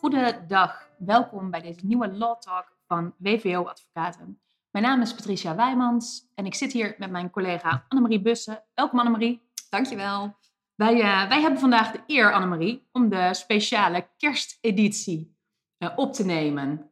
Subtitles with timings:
[0.00, 4.40] Goedendag, welkom bij deze nieuwe Law Talk van WVO Advocaten.
[4.70, 8.64] Mijn naam is Patricia Wijmans en ik zit hier met mijn collega Annemarie Bussen.
[8.74, 9.42] Welkom Annemarie.
[9.70, 10.36] Dankjewel.
[10.74, 15.36] Wij, uh, wij hebben vandaag de eer, Annemarie, om de speciale kersteditie
[15.78, 16.90] uh, op te nemen.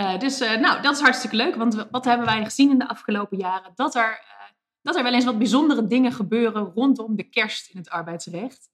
[0.00, 3.38] Uh, dus nou, dat is hartstikke leuk, want wat hebben wij gezien in de afgelopen
[3.38, 3.72] jaren?
[3.74, 4.22] Dat er,
[4.84, 8.70] dat er wel eens wat bijzondere dingen gebeuren rondom de kerst in het arbeidsrecht.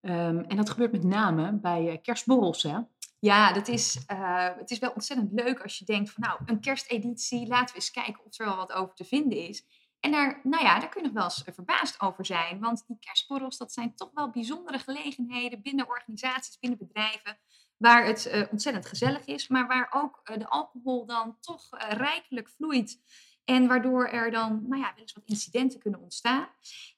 [0.00, 2.78] Um, en dat gebeurt met name bij kerstborrels, hè?
[3.18, 6.60] Ja, dat is, uh, het is wel ontzettend leuk als je denkt van nou, een
[6.60, 9.66] kersteditie, laten we eens kijken of er wel wat over te vinden is.
[10.00, 12.60] En daar, nou ja, daar kun je nog wel eens verbaasd over zijn.
[12.60, 17.38] Want die kerstborrels, dat zijn toch wel bijzondere gelegenheden binnen organisaties, binnen bedrijven,
[17.76, 23.00] waar het uh, ontzettend gezellig is, maar waar ook de alcohol dan toch rijkelijk vloeit.
[23.44, 26.48] En waardoor er dan nou ja, wel eens wat incidenten kunnen ontstaan.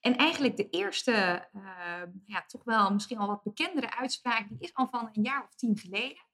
[0.01, 1.63] En eigenlijk de eerste, uh,
[2.27, 5.55] ja, toch wel misschien al wat bekendere uitspraak, die is al van een jaar of
[5.55, 6.25] tien geleden.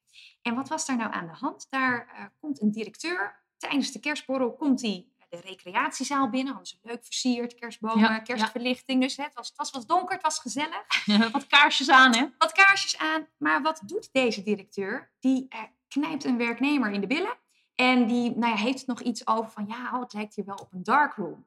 [0.42, 1.66] En wat was daar nou aan de hand?
[1.70, 6.52] Daar uh, komt een directeur, tijdens de kerstborrel komt hij de recreatiezaal binnen.
[6.52, 9.00] Hadden ze leuk versierd, kerstbomen, ja, kerstverlichting.
[9.00, 9.06] Ja.
[9.06, 11.06] Dus hè, het, was, het was wat donker, het was gezellig.
[11.32, 12.26] wat kaarsjes aan, hè?
[12.38, 13.26] Wat kaarsjes aan.
[13.38, 15.12] Maar wat doet deze directeur?
[15.20, 17.36] Die uh, knijpt een werknemer in de billen.
[17.74, 20.54] En die nou ja, heeft nog iets over van ja, oh, het lijkt hier wel
[20.54, 21.46] op een darkroom.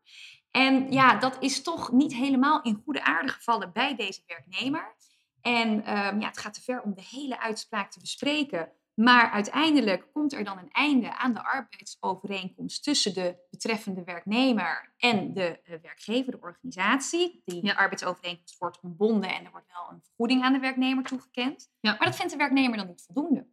[0.52, 4.96] En ja, dat is toch niet helemaal in goede aarde gevallen bij deze werknemer.
[5.42, 8.72] En um, ja, het gaat te ver om de hele uitspraak te bespreken.
[8.96, 15.34] Maar uiteindelijk komt er dan een einde aan de arbeidsovereenkomst tussen de betreffende werknemer en
[15.34, 17.42] de uh, werkgever, de organisatie.
[17.46, 17.74] Die ja.
[17.74, 21.70] arbeidsovereenkomst wordt ontbonden en er wordt wel een vergoeding aan de werknemer toegekend.
[21.80, 21.96] Ja.
[21.98, 23.48] Maar dat vindt de werknemer dan niet voldoende.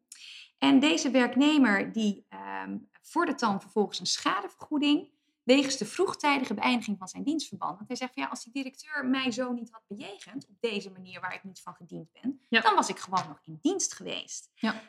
[0.62, 2.26] En deze werknemer die
[2.64, 5.10] um, vordert dan vervolgens een schadevergoeding
[5.42, 7.76] wegens de vroegtijdige beëindiging van zijn dienstverband.
[7.76, 10.90] Want hij zegt van ja, als die directeur mij zo niet had bejegend op deze
[10.90, 12.60] manier waar ik niet van gediend ben, ja.
[12.60, 14.50] dan was ik gewoon nog in dienst geweest.
[14.54, 14.82] Ja.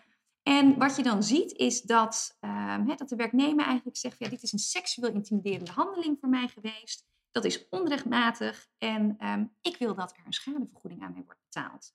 [0.43, 4.25] En wat je dan ziet is dat, um, he, dat de werknemer eigenlijk zegt van
[4.25, 7.05] ja, dit is een seksueel intimiderende handeling voor mij geweest.
[7.31, 11.93] Dat is onrechtmatig en um, ik wil dat er een schadevergoeding aan mij wordt betaald.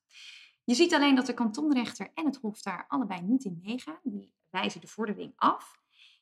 [0.68, 4.00] Je ziet alleen dat de kantonrechter en het Hof daar allebei niet in meegaan.
[4.02, 5.78] Die wijzen de vordering af.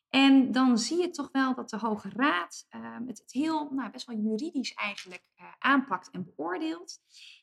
[0.09, 3.91] En dan zie je toch wel dat de Hoge Raad uh, het, het, heel, nou,
[3.91, 6.99] best wel juridisch eigenlijk uh, aanpakt en beoordeelt.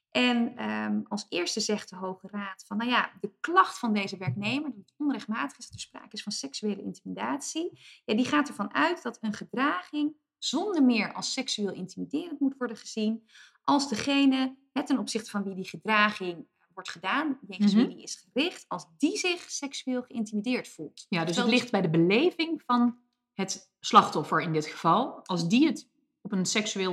[0.10, 4.18] En um, als eerste zegt de Hoge Raad van, nou ja, de klacht van deze
[4.18, 8.48] werknemer, dat het onrechtmatig is, dat er sprake is van seksuele intimidatie, ja, die gaat
[8.48, 13.28] ervan uit dat een gedraging zonder meer als seksueel intimiderend moet worden gezien,
[13.64, 18.66] als degene, ten opzichte van wie die gedraging wordt gedaan, jegens wie die is gericht,
[18.68, 21.06] als die zich seksueel geïntimideerd voelt.
[21.10, 22.98] Ja, dus het ligt bij de beleving van
[23.34, 25.26] het slachtoffer in dit geval.
[25.26, 25.90] Als die het
[26.22, 26.92] op een seksueel,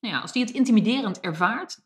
[0.00, 1.80] nou ja, als die het intimiderend ervaart,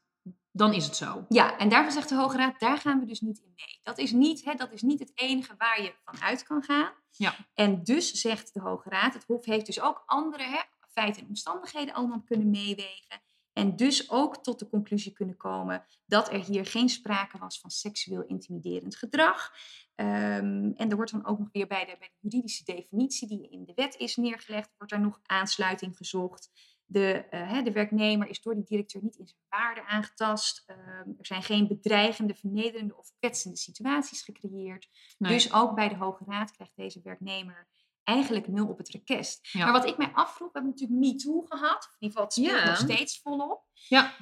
[0.52, 1.26] dan is het zo.
[1.28, 3.80] Ja, en daarvan zegt de Hoge Raad, daar gaan we dus niet in mee.
[3.82, 6.92] Dat is niet, hè, dat is niet het enige waar je van uit kan gaan.
[7.10, 7.34] Ja.
[7.54, 11.28] En dus zegt de Hoge Raad, het Hof heeft dus ook andere hè, feiten en
[11.28, 13.20] omstandigheden allemaal kunnen meewegen.
[13.56, 17.70] En dus ook tot de conclusie kunnen komen dat er hier geen sprake was van
[17.70, 19.52] seksueel intimiderend gedrag.
[19.94, 23.48] Um, en er wordt dan ook nog weer bij de, bij de, juridische definitie die
[23.48, 26.50] in de wet is neergelegd, wordt daar nog aansluiting gezocht.
[26.84, 30.64] De, uh, de werknemer is door die directeur niet in zijn waarde aangetast.
[30.66, 34.88] Um, er zijn geen bedreigende, vernederende of kwetsende situaties gecreëerd.
[35.18, 35.32] Nee.
[35.32, 37.68] Dus ook bij de Hoge Raad krijgt deze werknemer
[38.06, 39.48] eigenlijk nul op het request.
[39.52, 39.64] Ja.
[39.64, 41.88] Maar wat ik mij afvroeg, we hebben natuurlijk MeToo gehad.
[41.98, 43.64] In ieder geval, het speelt nog steeds volop.
[43.72, 44.12] Ja.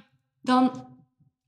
[0.40, 0.96] Dan,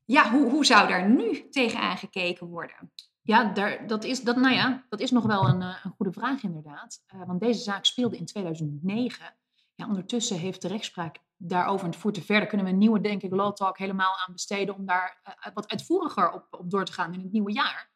[0.05, 2.93] ja, hoe, hoe zou daar nu tegenaan gekeken worden?
[3.23, 6.43] Ja, daar, dat, is, dat, nou ja, dat is nog wel een, een goede vraag
[6.43, 7.05] inderdaad.
[7.15, 9.37] Uh, want deze zaak speelde in 2009.
[9.75, 13.01] Ja, ondertussen heeft de rechtspraak daarover, en het voert te verder, kunnen we een nieuwe,
[13.01, 16.85] denk ik, Law Talk helemaal aan besteden om daar uh, wat uitvoeriger op, op door
[16.85, 17.91] te gaan in het nieuwe jaar.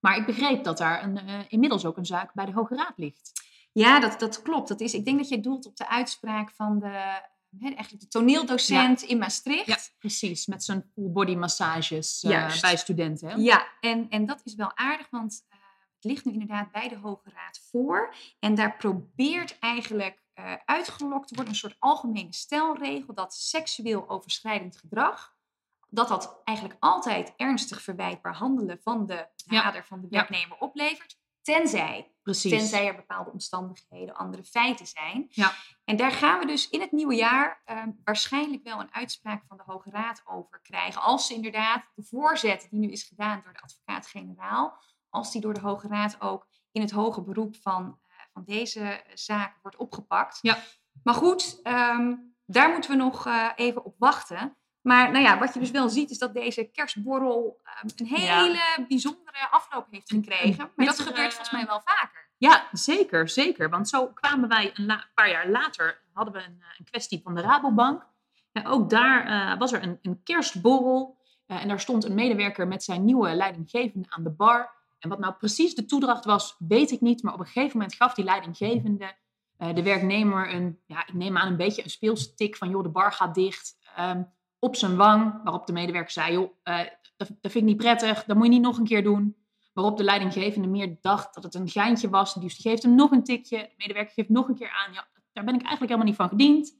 [0.00, 2.94] Maar ik begreep dat daar een, uh, inmiddels ook een zaak bij de Hoge Raad
[2.96, 3.32] ligt.
[3.78, 4.68] Ja, dat, dat klopt.
[4.68, 7.20] Dat is, ik denk dat je doelt op de uitspraak van de,
[7.58, 9.06] hè, eigenlijk de toneeldocent ja.
[9.06, 9.66] in Maastricht.
[9.66, 10.46] Ja, precies.
[10.46, 13.28] Met zijn full body massages uh, bij studenten.
[13.28, 13.34] Hè?
[13.34, 15.58] Ja, en, en dat is wel aardig, want uh,
[15.94, 18.14] het ligt nu inderdaad bij de Hoge Raad voor.
[18.38, 24.76] En daar probeert eigenlijk uh, uitgelokt te worden een soort algemene stelregel dat seksueel overschrijdend
[24.76, 25.34] gedrag
[25.88, 30.66] dat dat eigenlijk altijd ernstig verwijtbaar handelen van de dader, van de werknemer ja.
[30.66, 31.18] oplevert.
[31.46, 32.50] Tenzij, Precies.
[32.50, 35.26] tenzij er bepaalde omstandigheden, andere feiten zijn.
[35.28, 35.52] Ja.
[35.84, 39.56] En daar gaan we dus in het nieuwe jaar uh, waarschijnlijk wel een uitspraak van
[39.56, 41.02] de Hoge Raad over krijgen.
[41.02, 44.78] Als ze inderdaad de voorzet die nu is gedaan door de advocaat-generaal,
[45.08, 49.04] als die door de Hoge Raad ook in het hoge beroep van, uh, van deze
[49.14, 50.38] zaak wordt opgepakt.
[50.42, 50.58] Ja.
[51.02, 54.56] Maar goed, um, Daar moeten we nog eh, even op wachten.
[54.86, 58.58] Maar nou ja, wat je dus wel ziet is dat deze kerstborrel ehm, een hele
[58.88, 60.70] bijzondere afloop heeft gekregen.
[60.76, 62.28] Maar dat gebeurt volgens mij wel vaker.
[62.38, 63.70] Ja, zeker, zeker.
[63.70, 67.20] Want zo kwamen wij een la- paar jaar later, hadden we een, eh, een kwestie
[67.22, 68.06] van de Rabobank.
[68.52, 71.16] En ook daar eh, was er een, een kerstborrel.
[71.46, 74.70] eh, en daar stond een medewerker met zijn nieuwe leidinggevende aan de bar.
[74.98, 77.22] En wat nou precies de toedracht was, weet ik niet.
[77.22, 79.14] Maar op een gegeven moment gaf die leidinggevende
[79.56, 82.88] eh, de werknemer een, ja, ik neem aan een beetje een speelstik van, joh, de
[82.88, 83.76] bar gaat dicht.
[83.96, 84.22] ehm,
[84.58, 86.78] op zijn wang, waarop de medewerker zei, joh, eh,
[87.16, 89.36] dat, dat vind ik niet prettig, dat moet je niet nog een keer doen.
[89.72, 92.34] Waarop de leidinggevende meer dacht dat het een geintje was.
[92.34, 93.58] Dus die geeft hem nog een tikje.
[93.58, 94.92] De medewerker geeft nog een keer aan.
[94.92, 96.76] Ja, daar ben ik eigenlijk helemaal niet van gediend.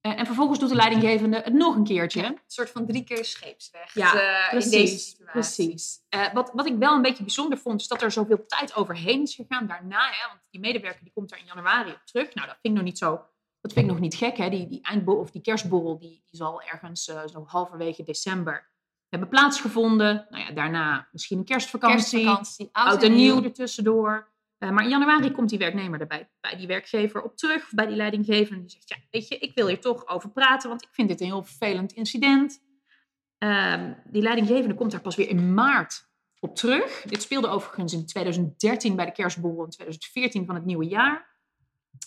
[0.00, 2.24] Eh, en vervolgens doet de leidinggevende het nog een keertje.
[2.24, 5.32] Een soort van drie keer scheepsweg Ja, eh, precies, in deze situatie.
[5.32, 6.00] Precies.
[6.08, 9.22] Eh, wat, wat ik wel een beetje bijzonder vond, is dat er zoveel tijd overheen
[9.22, 10.10] is gegaan daarna.
[10.10, 12.34] Hè, want die medewerker die komt er in januari op terug.
[12.34, 13.24] Nou, dat ik nog niet zo.
[13.68, 14.36] Dat vind ik nog niet gek.
[14.36, 14.48] Hè.
[14.48, 18.70] Die, die eindborrel of die kerstborrel, die, die zal ergens eh, zo halverwege december
[19.08, 20.26] hebben plaatsgevonden.
[20.30, 22.24] Nou ja, daarna misschien een kerstvakantie.
[22.24, 24.32] Kerstvakantie, oud en nieuw ertussendoor.
[24.58, 27.86] Eh, maar in januari komt die werknemer erbij bij die werkgever op terug, of bij
[27.86, 28.60] die leidinggevende.
[28.60, 31.20] Die zegt, ja, weet je, ik wil hier toch over praten, want ik vind dit
[31.20, 32.62] een heel vervelend incident.
[33.38, 36.08] Ehm, die leidinggevende komt daar pas weer in maart
[36.40, 37.02] op terug.
[37.02, 41.27] Dit speelde overigens in 2013 bij de kerstborrel, in 2014 van het nieuwe jaar.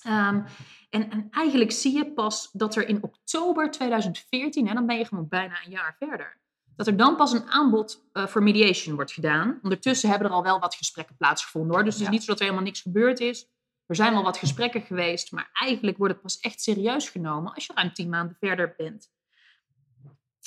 [0.03, 0.41] Ehm,
[0.89, 5.05] en, en eigenlijk zie je pas dat er in oktober 2014, en dan ben je
[5.05, 6.39] gewoon bijna een jaar verder,
[6.75, 9.59] dat er dan pas een aanbod eh, voor mediation wordt gedaan.
[9.61, 11.83] Ondertussen hebben er al wel wat gesprekken plaatsgevonden hoor.
[11.83, 12.13] Dus het is Ja.
[12.13, 13.47] niet zo dat er helemaal niks gebeurd is.
[13.85, 17.65] Er zijn wel wat gesprekken geweest, maar eigenlijk wordt het pas echt serieus genomen als
[17.65, 19.09] je ruim tien maanden verder bent.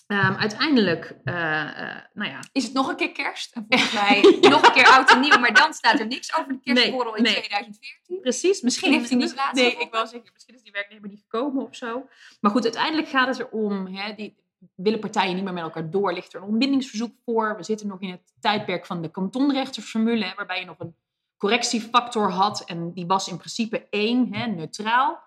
[0.06, 3.54] Ehm, uiteindelijk, eh, eh, nou ja, Is het nog een keer kerst?
[3.54, 6.52] En volgens mij nog een keer oud en nieuw, maar dan staat er niks over
[6.52, 7.32] de kerstborrel in nee.
[7.32, 8.20] 2014.
[8.20, 9.34] Precies, misschien heeft hij niet.
[9.52, 12.08] Nee, ik wou zeggen, misschien is die werknemer niet gekomen of zo.
[12.40, 14.36] Maar goed, uiteindelijk gaat het erom, hè, die,
[14.74, 17.56] willen partijen niet meer met elkaar door, ligt er een ontbindingsverzoek voor.
[17.56, 20.96] We zitten nog in het tijdperk van de kantonrechtersformule, hè, waarbij je nog een
[21.36, 22.64] correctiefactor had.
[22.64, 25.22] En die was in principe één, hè, neutraal.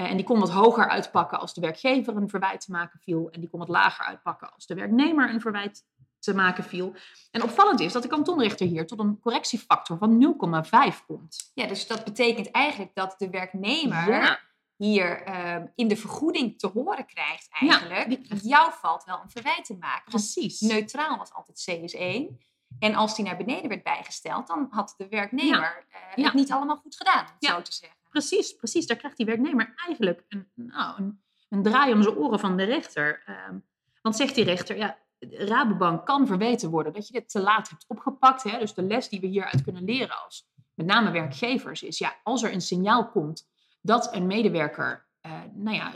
[0.00, 3.28] Eh, en die kon wat hoger uitpakken als de werkgever een verwijt te maken viel.
[3.30, 5.84] En die kon wat lager uitpakken als de werknemer een verwijt
[6.18, 6.94] te maken viel.
[7.30, 11.50] En opvallend is dat de kantonrechter hier tot een correctiefactor van 0,5 komt.
[11.54, 14.38] Ja, dus dat betekent eigenlijk dat de werknemer Ja.
[14.76, 18.08] hier ehm, in de vergoeding te horen krijgt eigenlijk.
[18.08, 20.10] die krijgt- Jou valt wel een verwijt te maken.
[20.10, 20.60] Precies.
[20.60, 22.38] neutraal was altijd CS1.
[22.78, 26.24] En als die naar beneden werd bijgesteld, dan had de werknemer eh, Ja.
[26.24, 27.50] het niet allemaal goed gedaan, om Ja.
[27.54, 27.98] zo te zeggen.
[28.10, 28.86] Precies, precies.
[28.86, 32.64] Daar krijgt die werknemer eigenlijk een, nou, een, een draai om zijn oren van de
[32.64, 33.22] rechter.
[33.26, 33.58] Ehm,
[34.02, 34.98] want zegt die rechter, ja,
[35.28, 38.42] Rabobank kan verweten worden dat je dit te laat hebt opgepakt.
[38.42, 38.58] Hè?
[38.58, 42.42] Dus de les die we hieruit kunnen leren als met name werkgevers is, ja, als
[42.42, 43.48] er een signaal komt
[43.80, 45.92] dat een medewerker, eh, nou ja,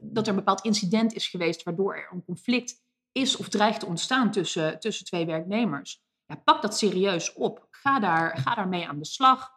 [0.00, 2.82] dat er een bepaald incident is geweest waardoor er een conflict
[3.12, 6.02] is of dreigt te ontstaan tussen, tussen twee werknemers.
[6.26, 7.66] Ja, pak dat serieus op.
[7.70, 9.50] Ga, daar, ga daarmee aan de slag.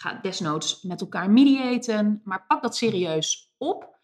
[0.00, 3.96] Ga desnoods met elkaar mediaten, maar pak dat serieus op.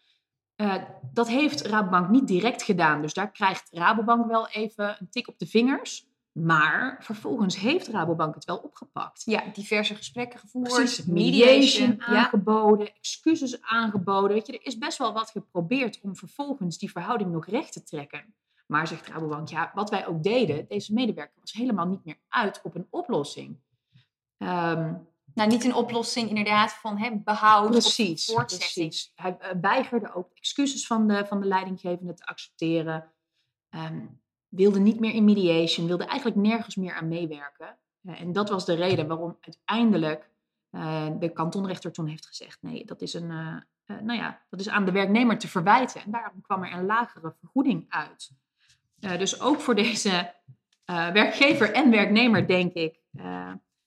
[0.55, 0.83] Eh,
[1.13, 5.39] dat heeft Rabobank niet direct gedaan, dus daar krijgt Rabobank wel even een tik op
[5.39, 6.07] de vingers.
[6.31, 9.21] Maar vervolgens heeft Rabobank het wel opgepakt.
[9.25, 11.89] Ja, diverse gesprekken gevoerd, Precies, mediation.
[11.89, 12.23] mediation Ja.
[12.23, 14.33] aangeboden, excuses aangeboden.
[14.33, 17.83] Weet je, er is best wel wat geprobeerd om vervolgens die verhouding nog recht te
[17.83, 18.35] trekken.
[18.67, 22.59] Maar zegt Rabobank, ja, wat wij ook deden, deze medewerker was helemaal niet meer uit
[22.63, 23.59] op een oplossing.
[24.37, 24.93] Ehm,
[25.35, 28.71] Nou, niet een oplossing inderdaad van hè, behoud precies, of voortzetting.
[28.71, 29.11] precies.
[29.15, 33.11] Hij eh, weigerde ook excuses van de, van de leidinggevende te accepteren.
[33.69, 34.05] Ehm,
[34.47, 37.77] wilde niet meer in mediation, wilde eigenlijk nergens meer aan meewerken.
[38.01, 40.29] Eh, en dat was de reden waarom uiteindelijk
[40.69, 43.27] eh, de kantonrechter toen heeft gezegd: nee, dat is, een,
[43.85, 46.01] nou ja, dat is aan de werknemer te verwijten.
[46.01, 48.31] En daarom kwam er een lagere vergoeding uit.
[48.95, 50.33] Dus ook voor deze
[50.85, 52.99] werkgever en werknemer, denk ik,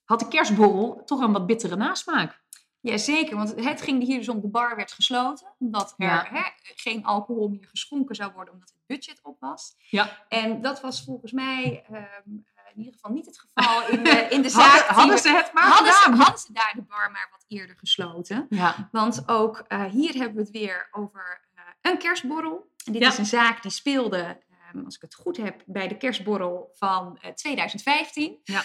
[0.09, 2.41] had de kerstborrel toch een wat bittere nasmaak.
[2.81, 5.55] Jazeker, want het ging hier dus om, de bar werd gesloten.
[5.59, 6.27] Omdat er Ja.
[6.31, 6.43] hè,
[6.75, 9.75] geen alcohol meer geschonken zou worden, omdat het budget op was.
[9.79, 10.25] Ja.
[10.29, 14.11] En dat was volgens mij ehm, eh, in ieder geval niet het geval in de,
[14.31, 14.87] in de zaak.
[14.87, 16.19] Hadden, ze het maar hadden, ze, gedaan?
[16.19, 18.47] hadden ze daar de bar maar wat eerder gesloten.
[18.49, 22.71] Ja, Want ook eh, hier hebben we het weer over eh, een kerstborrel.
[22.85, 23.09] En dit Ja.
[23.09, 24.38] is een zaak die speelde,
[24.73, 28.41] ehm, als ik het goed heb, bij de kerstborrel van eh, 2015.
[28.45, 28.62] Ja.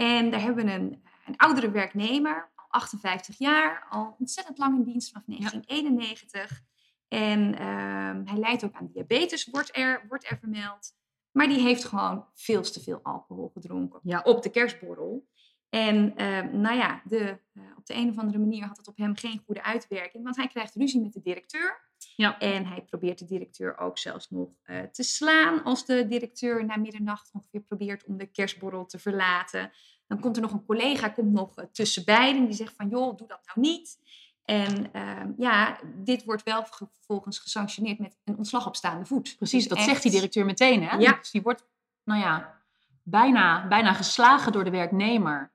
[0.00, 4.82] En daar hebben we een, een oudere werknemer, al 58 jaar, al ontzettend lang in
[4.84, 6.62] dienst vanaf 1991.
[7.08, 10.92] En ehm, hij lijdt ook aan diabetes, wordt er, wordt er vermeld.
[11.30, 14.20] Maar die heeft gewoon veel te veel alcohol gedronken Ja.
[14.20, 15.28] op de kerstborrel.
[15.68, 18.96] En ehm, nou ja, de, eh, op de een of andere manier had het op
[18.96, 21.88] hem geen goede uitwerking, want hij krijgt ruzie met de directeur.
[22.16, 22.38] Ja.
[22.38, 26.76] En hij probeert de directeur ook zelfs nog eh, te slaan als de directeur na
[26.76, 29.72] middernacht ongeveer probeert om de kerstborrel te verlaten.
[30.10, 33.16] Dan komt er nog een collega komt nog uh, tussen beiden die zegt van joh,
[33.16, 33.98] doe dat nou niet.
[34.44, 39.36] En ehm, ja, dit wordt wel vervolgens gesanctioneerd met een ontslag op staande voet.
[39.36, 40.82] Precies, Dus dat zegt die directeur meteen.
[40.82, 40.96] Hè?
[40.96, 41.12] Ja.
[41.12, 41.66] Dus die wordt,
[42.04, 42.60] nou ja,
[43.02, 45.52] bijna, bijna geslagen door de werknemer.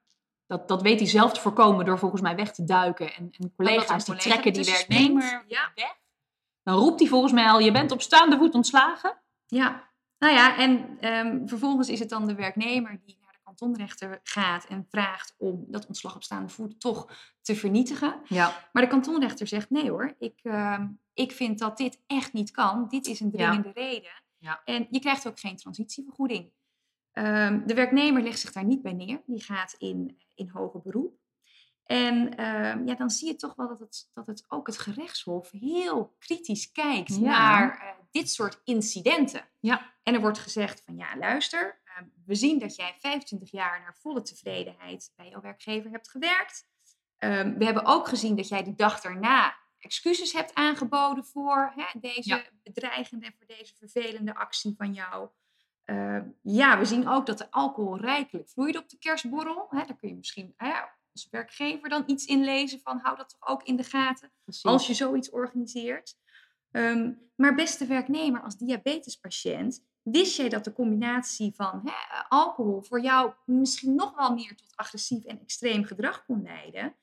[0.47, 3.13] Dat, dat weet hij zelf te voorkomen door volgens mij weg te duiken.
[3.13, 5.43] En, en collega's die trekken die werknemer.
[5.47, 5.71] Ja.
[5.75, 5.95] weg.
[6.63, 9.17] Dan roept hij volgens mij al, je bent op staande voet ontslagen.
[9.45, 13.17] Ja, nou ja, en ehm, vervolgens is het dan de werknemer die
[13.55, 18.21] kantonrechter gaat en vraagt om dat ontslag op staande voet toch te vernietigen.
[18.27, 22.51] Ja, Maar de kantonrechter zegt nee hoor, ik, ehm, ik vind dat dit echt niet
[22.51, 22.88] kan.
[22.89, 23.38] Dit is een Ja.
[23.38, 24.24] dringende reden.
[24.38, 24.62] Ja.
[24.65, 26.51] En je krijgt ook geen transitievergoeding.
[27.12, 29.21] Ehm, de werknemer legt zich daar niet bij neer.
[29.25, 31.17] Die gaat in, in hoger beroep.
[31.85, 35.51] En ehm, ja, dan zie je toch wel dat het, dat het ook het gerechtshof
[35.51, 37.19] heel kritisch kijkt Ja.
[37.21, 39.41] naar eh, dit soort incidenten.
[39.59, 39.93] Ja.
[40.03, 41.81] En er wordt gezegd van ja, luister,
[42.25, 46.68] we zien dat jij 25 jaar naar volle tevredenheid bij jouw werkgever hebt gewerkt.
[47.18, 52.00] Ehm, we hebben ook gezien dat jij de dag daarna excuses hebt aangeboden voor hè,
[52.00, 52.44] deze Ja.
[52.64, 55.30] bedreigende en voor deze vervelende actie van jou.
[55.84, 59.68] Ehm, ja, we zien ook dat de alcohol rijkelijk vloeide op de kerstborrel.
[59.70, 60.74] Hè, daar kun je misschien hè,
[61.12, 64.64] als werkgever dan iets in lezen van hou dat toch ook in de gaten precies.
[64.64, 66.16] als je zoiets organiseert.
[66.72, 73.01] Ehm, maar beste werknemer, als diabetespatiënt, wist jij dat de combinatie van hè, alcohol voor
[73.01, 76.95] jou misschien nog wel meer tot agressief en extreem gedrag kon leiden?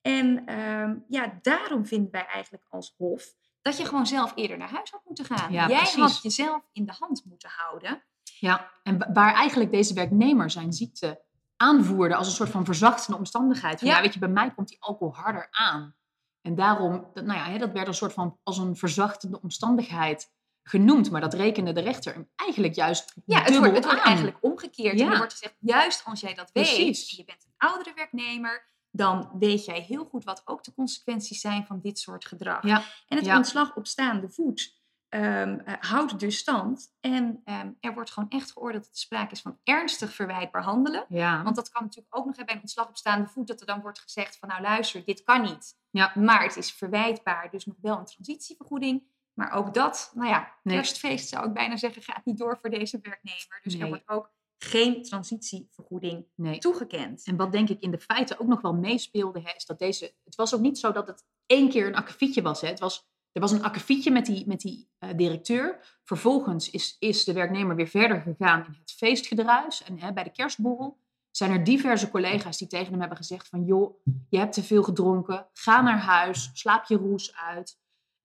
[0.00, 4.70] En ehm, ja, daarom vinden wij eigenlijk als Hof dat je gewoon zelf eerder naar
[4.70, 5.52] huis had moeten gaan.
[5.52, 5.96] Ja, jij precies.
[6.00, 8.04] had jezelf in de hand moeten houden.
[8.38, 11.22] Ja, en wa- waar eigenlijk deze werknemer zijn ziekte
[11.56, 13.78] aanvoerde als een soort van verzachtende omstandigheid.
[13.78, 13.96] Van, ja.
[13.96, 14.02] Ja.
[14.02, 15.96] weet je, bij mij komt die alcohol harder aan.
[16.40, 20.32] En daarom, dat, nou ja, dat werd een soort van als een verzachtende omstandigheid
[20.68, 21.10] genoemd.
[21.10, 25.00] Maar dat rekende de rechter hem eigenlijk juist Ja, het wordt, het wordt eigenlijk omgekeerd.
[25.00, 28.66] En er wordt gezegd, juist als jij dat weet en je bent een oudere werknemer,
[28.90, 32.62] dan weet jij heel goed wat ook de consequenties zijn van dit soort gedrag.
[32.62, 33.36] Ja, En het ja.
[33.36, 34.76] ontslag op staande voet
[35.08, 36.94] ehm, eh, houdt dus stand.
[37.00, 41.04] En ehm, er wordt gewoon echt geoordeeld dat er sprake is van ernstig verwijtbaar handelen.
[41.08, 43.60] Ja, Want dat kan natuurlijk ook nog hè, bij een ontslag op staande voet, dat
[43.60, 45.76] er dan wordt gezegd van nou luister, dit kan niet.
[45.90, 46.12] Ja.
[46.14, 49.02] Maar het is verwijtbaar, dus nog wel een transitievergoeding.
[49.38, 52.98] Maar ook dat, nou ja, kerstfeest zou ik bijna zeggen, gaat niet door voor deze
[53.02, 53.60] werknemer.
[53.62, 56.58] Dus er wordt ook geen transitievergoeding nee.
[56.58, 57.24] toegekend.
[57.24, 60.14] En wat denk ik in de feiten ook nog wel meespeelde, hè, is dat deze.
[60.24, 62.60] Het was ook niet zo dat het één keer een akkefietje was.
[62.60, 62.68] Hè.
[62.68, 65.98] Het was er was een akkefietje met die, met die eh, directeur.
[66.04, 69.82] Vervolgens is, is de werknemer weer verder gegaan in het feestgedruis.
[69.82, 70.98] En hè, bij de kerstborrel
[71.30, 73.64] zijn er diverse collega's die tegen hem hebben gezegd van...
[73.64, 77.78] joh, je hebt te veel gedronken, ga naar huis, slaap je roes uit.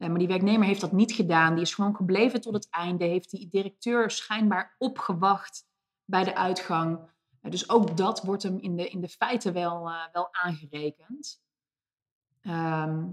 [0.03, 1.53] Eh, maar die werknemer heeft dat niet gedaan.
[1.53, 3.05] Die is gewoon gebleven tot het einde.
[3.05, 5.65] Heeft die directeur schijnbaar opgewacht
[6.05, 7.00] bij de uitgang.
[7.41, 11.41] Eh, dus ook dat wordt hem in de, in de feiten wel, eh, wel aangerekend.
[12.41, 13.05] Ehm,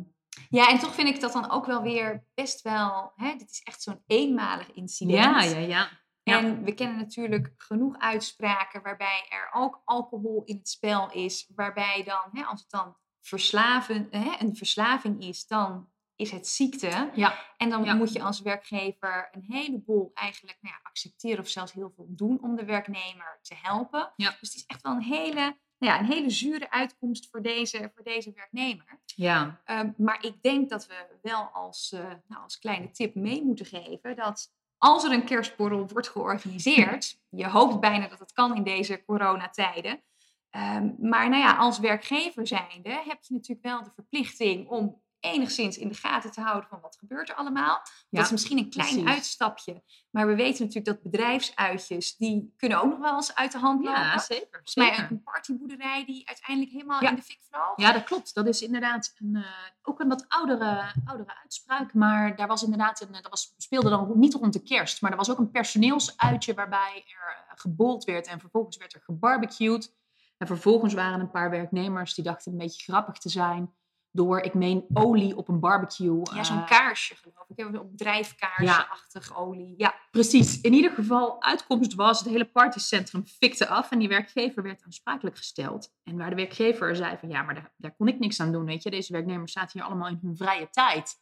[0.50, 3.62] Ja, en toch vind ik dat dan ook wel weer best wel, hè, dit is
[3.62, 5.18] echt zo'n eenmalig incident.
[5.18, 5.88] ja, ja, ja.
[6.22, 6.38] Ja.
[6.38, 11.50] En we kennen natuurlijk genoeg uitspraken waarbij er ook alcohol in het spel is.
[11.54, 15.88] Waarbij dan, hè, als het dan verslaven, hè, een verslaving is, dan
[16.20, 17.10] is het ziekte.
[17.14, 17.34] Ja.
[17.56, 17.94] En dan Ja.
[17.94, 22.38] moet je als werkgever een heleboel eigenlijk nou ja, accepteren of zelfs heel veel doen
[22.42, 24.12] om de werknemer te helpen.
[24.16, 24.28] Ja.
[24.28, 25.40] Dus het is echt wel een hele,
[25.78, 29.00] nou ja, een hele zure uitkomst voor deze, voor deze werknemer.
[29.04, 29.60] ja.
[29.64, 33.66] Ehm, maar ik denk dat we wel als, eh, nou, als kleine tip mee moeten
[33.66, 38.62] geven dat als er een kerstborrel wordt georganiseerd, je hoopt bijna dat het kan in
[38.62, 40.02] deze coronatijden.
[40.50, 45.78] Ehm, maar nou ja, als werkgever zijnde heb je natuurlijk wel de verplichting om enigszins
[45.78, 47.80] in de gaten te houden van wat gebeurt er allemaal.
[47.84, 49.08] Ja, dat is misschien een klein precies.
[49.10, 49.82] uitstapje.
[50.10, 53.84] Maar we weten natuurlijk dat bedrijfsuitjes, die kunnen ook nog wel eens uit de hand
[53.84, 54.00] lopen.
[54.00, 54.48] Ja, zeker.
[54.50, 57.08] Volgens mij een partyboerderij die uiteindelijk helemaal Ja.
[57.08, 57.72] in de fik vloog.
[57.76, 58.34] Ja, dat klopt.
[58.34, 59.42] Dat is inderdaad een, eh,
[59.82, 61.94] ook een wat oudere, oudere uitspraak.
[61.94, 65.02] Maar daar was inderdaad een, dat was, speelde dan niet rond de kerst.
[65.02, 68.26] Maar er was ook een personeelsuitje waarbij er eh, gebold werd.
[68.26, 69.98] En vervolgens werd er gebarbecued.
[70.38, 73.74] En vervolgens waren een paar werknemers die dachten een beetje grappig te zijn.
[74.12, 76.20] Door, ik meen, olie op een barbecue.
[76.34, 77.58] Ja, zo'n eh, kaarsje geloof ik.
[77.58, 79.74] Een drijfkaarsje-achtig olie.
[79.76, 80.60] Ja, Precies.
[80.60, 85.36] In ieder geval, uitkomst was, het hele partycentrum fikte af en die werkgever werd aansprakelijk
[85.36, 85.92] gesteld.
[86.04, 88.64] En waar de werkgever zei van, ja, maar daar, daar kon ik niks aan doen,
[88.64, 88.90] weet je.
[88.90, 91.20] Deze werknemers zaten hier allemaal in hun vrije tijd.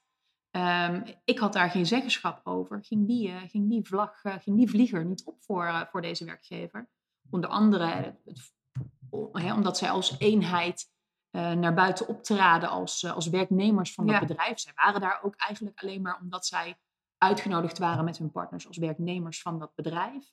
[0.50, 2.84] Ehm, ik had daar geen zeggenschap over.
[2.84, 6.24] Ging die, eh, ging die vlag, eh, ging die vlieger niet op voor, voor deze
[6.24, 6.88] werkgever?
[7.30, 7.86] Onder andere
[8.24, 8.52] het
[9.54, 10.86] omdat zij als eenheid
[11.32, 14.26] uh, naar buiten optraden als, uh, als werknemers van dat Ja.
[14.26, 14.58] bedrijf.
[14.58, 16.78] Zij waren daar ook eigenlijk alleen maar omdat zij
[17.18, 20.32] uitgenodigd waren met hun partners als werknemers van dat bedrijf.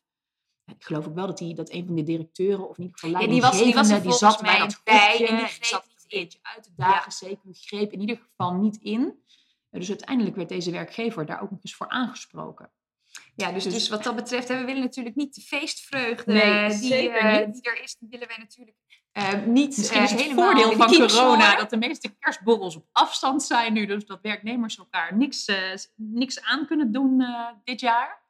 [0.65, 3.21] Ik geloof ook wel dat, die, dat een van de directeuren, of in ieder geval
[3.21, 5.65] Ja, die was- die was er die, zat bij mij dat bij groepje en die
[5.65, 7.09] zat niet een beetje uit de dagen, Ja.
[7.09, 9.01] zeker, greep in ieder geval niet in.
[9.01, 12.71] Uh, Dus uiteindelijk werd deze werkgever daar ook nog eens voor aangesproken.
[13.35, 16.69] Ja, dus, Dus- dus wat dat betreft, hè, we willen natuurlijk niet de feestvreugde Nee,
[16.69, 17.53] die, zeker eh, niet.
[17.55, 18.77] die er is, die willen wij natuurlijk
[19.15, 22.85] eh, niet Misschien eh, is het helemaal voordeel van corona dat de meeste kerstborrels op
[22.91, 23.85] afstand zijn nu.
[23.85, 25.57] Dus dat werknemers elkaar niks, eh,
[25.95, 28.23] niks aan kunnen doen eh, dit jaar.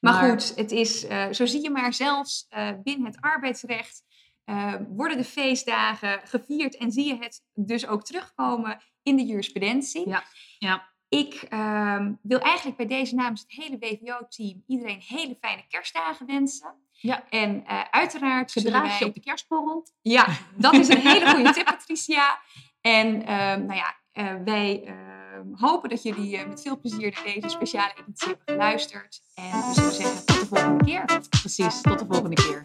[0.00, 4.04] Maar, goed, het is, eh, zo zie je maar, zelfs eh, binnen het arbeidsrecht
[4.44, 10.08] eh, worden de feestdagen gevierd en zie je het dus ook terugkomen in de jurisprudentie.
[10.08, 10.24] Ja,
[10.58, 10.88] ja.
[11.08, 16.74] Ik ehm, wil eigenlijk bij deze namens het hele WVO-team iedereen hele fijne kerstdagen wensen.
[17.00, 17.24] Ja.
[17.28, 19.86] En eh, uiteraard Gedraag je wij- op de kerstborrel.
[20.02, 20.26] Ja,
[20.56, 22.38] dat is een hele goede tip, Patricia.
[22.80, 27.34] En ehm, nou ja, eh, wij ehm, hopen dat jullie eh, met veel plezier naar
[27.34, 29.20] deze speciale editie hebben geluisterd.
[29.34, 31.04] En we zullen zeggen tot de volgende keer.
[31.40, 32.62] Precies, tot de volgende keer.